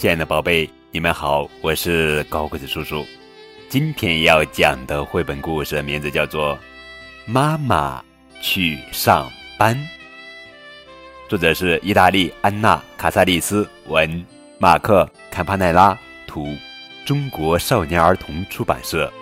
[0.00, 3.04] 亲爱的宝贝，你们好，我是高个子叔叔。
[3.68, 6.56] 今天要讲的绘本故事名字叫做
[7.26, 8.02] 《妈妈
[8.40, 9.76] 去上班》，
[11.28, 14.24] 作者是意大利安娜·卡萨利斯文，
[14.58, 15.94] 马克·坎帕奈拉
[16.26, 16.56] 图，
[17.04, 19.12] 中国少年儿童出版社。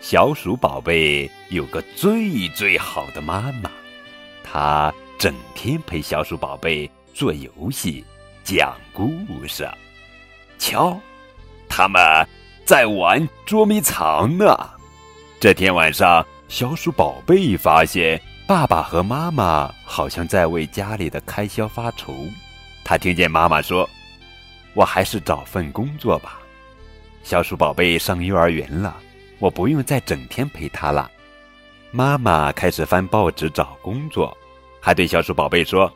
[0.00, 3.70] 小鼠宝贝有个最最好的妈妈，
[4.42, 8.04] 她整天陪小鼠宝贝做游戏。
[8.46, 9.12] 讲故
[9.48, 9.68] 事，
[10.56, 10.96] 瞧，
[11.68, 12.00] 他们
[12.64, 14.56] 在玩捉迷藏呢。
[15.40, 22.14] 这天晚上，小鼠宝贝发现爸爸和妈妈好像在为家里的开销发愁。
[22.84, 23.90] 他听见妈妈说
[24.74, 26.38] ：“我还是找份工作吧。”
[27.24, 28.96] 小鼠宝贝上幼儿园了，
[29.40, 31.10] 我不用再整天陪他了。
[31.90, 34.38] 妈妈开始翻报纸找工作，
[34.80, 35.92] 还对小鼠宝贝说：“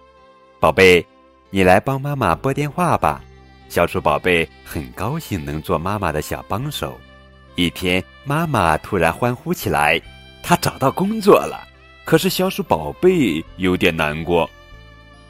[0.58, 1.06] 宝贝。”
[1.52, 3.20] 你来帮妈妈拨电话吧，
[3.68, 6.96] 小鼠宝贝很高兴能做妈妈的小帮手。
[7.56, 10.00] 一天，妈妈突然欢呼起来，
[10.44, 11.66] 她找到工作了。
[12.04, 14.48] 可是小鼠宝贝有点难过，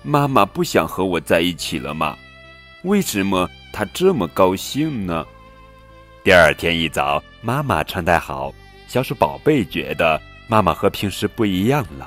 [0.02, 2.16] 妈妈不想和我在一起了吗？
[2.82, 5.26] 为什么她这么高兴呢？
[6.22, 8.52] 第二天一早，妈妈穿戴好，
[8.86, 12.06] 小鼠宝贝觉得妈妈和平时不一样了，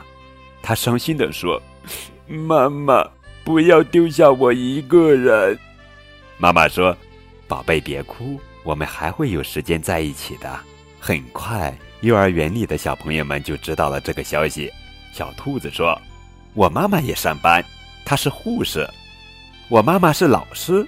[0.61, 1.59] 他伤心地说
[2.29, 3.03] ：“妈妈。”
[3.43, 5.59] 不要丢下我一个人，
[6.37, 6.95] 妈妈说
[7.45, 10.59] ：“宝贝，别哭，我们还会有时间在一起的。”
[10.97, 14.71] 很快，幼儿园里的小朋友们就知道了这个消息。
[15.11, 15.99] 小兔子说
[16.55, 17.61] ：“我妈妈也上班，
[18.05, 18.87] 她是护士；
[19.67, 20.87] 我妈妈是老师，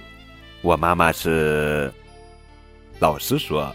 [0.62, 1.92] 我妈妈是……”
[2.98, 3.70] 老师说：“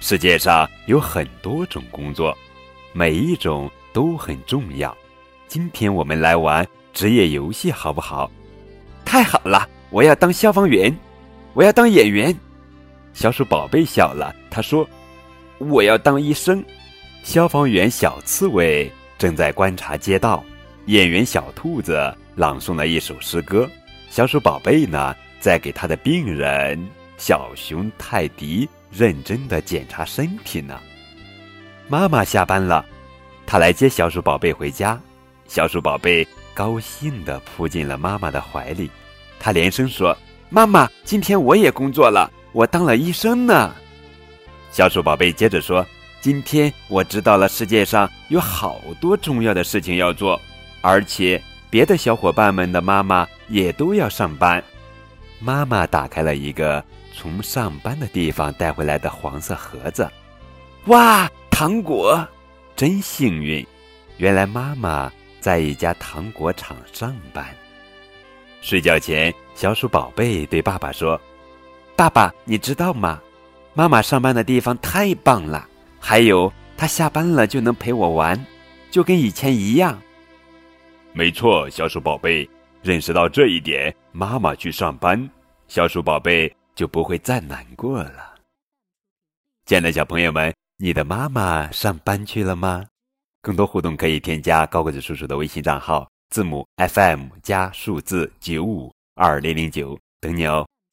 [0.00, 2.34] 世界上有很多种工作，
[2.94, 4.96] 每一种都很重要。
[5.46, 8.30] 今天我们来玩。”职业游戏好不好？
[9.04, 9.68] 太好了！
[9.90, 10.96] 我要当消防员，
[11.52, 12.34] 我要当演员。
[13.12, 14.88] 小鼠宝贝笑了，他说
[15.58, 16.64] ：“我要当医生。”
[17.22, 20.42] 消防员小刺猬正在观察街道，
[20.86, 23.68] 演员小兔子朗诵了一首诗歌，
[24.10, 26.78] 小鼠宝贝呢，在给他的病人
[27.18, 30.80] 小熊泰迪认真的检查身体呢。
[31.88, 32.84] 妈妈下班了，
[33.46, 34.98] 她来接小鼠宝贝回家。
[35.46, 36.26] 小鼠宝贝。
[36.54, 38.88] 高兴地扑进了妈妈的怀里，
[39.40, 40.16] 他连声说
[40.48, 43.74] ：“妈妈，今天我也工作了，我当了医生呢。”
[44.70, 45.84] 小鼠宝贝接着说
[46.22, 50.40] ：“今天我知道了世界上有好多重要的事情要做，
[50.80, 54.62] 而且别的小伙伴们的妈妈也都要上班。”
[55.40, 56.82] 妈妈打开了一个
[57.12, 60.08] 从上班的地方带回来的黄色盒子，
[60.86, 62.26] 哇，糖果，
[62.74, 63.66] 真幸运！
[64.16, 65.12] 原来妈妈。
[65.44, 67.44] 在一家糖果厂上班。
[68.62, 71.20] 睡觉前，小鼠宝贝对爸爸说
[71.94, 73.20] ：“爸爸，你知道吗？
[73.74, 75.68] 妈妈上班的地方太棒了，
[76.00, 78.42] 还有她下班了就能陪我玩，
[78.90, 80.00] 就跟以前一样。”
[81.12, 82.48] 没错，小鼠宝贝，
[82.82, 85.28] 认识到这一点，妈妈去上班，
[85.68, 88.34] 小鼠宝贝就不会再难过了。
[89.66, 92.86] 亲爱的小朋友们，你的妈妈上班去了吗？
[93.44, 100.66] 更多互动可以添加高个子叔叔的微信账号，字母 FM 加数字九五二零零九，等你哦。